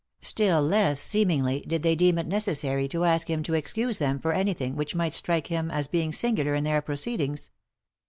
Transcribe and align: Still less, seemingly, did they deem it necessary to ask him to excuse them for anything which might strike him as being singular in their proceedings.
Still 0.23 0.63
less, 0.63 0.99
seemingly, 0.99 1.63
did 1.67 1.83
they 1.83 1.93
deem 1.93 2.17
it 2.17 2.25
necessary 2.25 2.87
to 2.87 3.03
ask 3.03 3.29
him 3.29 3.43
to 3.43 3.53
excuse 3.53 3.99
them 3.99 4.17
for 4.17 4.33
anything 4.33 4.75
which 4.75 4.95
might 4.95 5.13
strike 5.13 5.45
him 5.45 5.69
as 5.69 5.85
being 5.87 6.11
singular 6.11 6.55
in 6.55 6.63
their 6.63 6.81
proceedings. 6.81 7.51